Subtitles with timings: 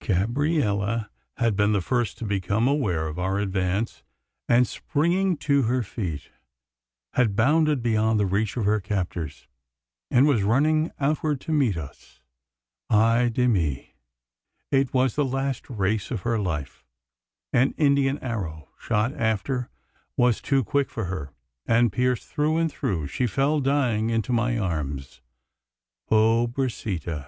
[0.00, 4.04] Gabriella had been the first to become aware of our advance;
[4.48, 6.30] and, springing to her feet,
[7.14, 9.48] had bounded beyond the reach of her captors,
[10.08, 12.20] and was running outward to meet us.
[12.88, 13.94] Ay de mi!
[14.70, 16.84] it was the last race of her life.
[17.52, 19.70] An Indian arrow shot after
[20.16, 21.32] was too quick for her;
[21.66, 25.20] and, pierced through and through, she fell dying into my arms.
[26.08, 27.18] Pobrecita!